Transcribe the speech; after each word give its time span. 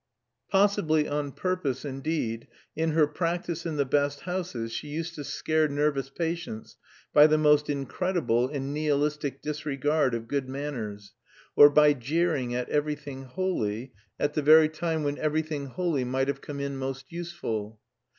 Possibly 0.49 1.07
on 1.07 1.31
purpose, 1.31 1.85
indeed, 1.85 2.47
in 2.75 2.93
her 2.93 3.05
practice 3.05 3.67
in 3.67 3.75
the 3.75 3.85
best 3.85 4.21
houses 4.21 4.71
she 4.73 4.87
used 4.87 5.13
to 5.13 5.23
scare 5.23 5.67
nervous 5.67 6.09
patients 6.09 6.75
by 7.13 7.27
the 7.27 7.37
most 7.37 7.69
incredible 7.69 8.49
and 8.49 8.73
nihilistic 8.73 9.43
disregard 9.43 10.15
of 10.15 10.27
good 10.27 10.49
manners, 10.49 11.13
or 11.55 11.69
by 11.69 11.93
jeering 11.93 12.55
at 12.55 12.67
"everything 12.69 13.25
holy," 13.25 13.93
at 14.19 14.33
the 14.33 14.41
very 14.41 14.69
time 14.69 15.03
when 15.03 15.19
"everything 15.19 15.67
holy" 15.67 16.03
might 16.03 16.29
have 16.29 16.41
come 16.41 16.59
in 16.59 16.77
most 16.77 17.11
useful. 17.11 17.79